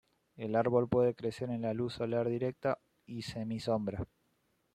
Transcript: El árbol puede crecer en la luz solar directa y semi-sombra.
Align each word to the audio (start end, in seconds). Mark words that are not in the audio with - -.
El 0.35 0.55
árbol 0.55 0.89
puede 0.89 1.13
crecer 1.13 1.51
en 1.51 1.61
la 1.61 1.75
luz 1.75 1.93
solar 1.93 2.27
directa 2.27 2.79
y 3.05 3.21
semi-sombra. 3.21 4.07